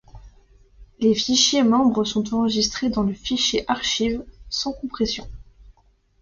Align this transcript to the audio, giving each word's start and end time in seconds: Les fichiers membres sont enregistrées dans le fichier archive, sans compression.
Les 0.97 1.13
fichiers 1.13 1.61
membres 1.61 2.03
sont 2.05 2.33
enregistrées 2.33 2.89
dans 2.89 3.03
le 3.03 3.13
fichier 3.13 3.63
archive, 3.69 4.25
sans 4.49 4.73
compression. 4.73 5.29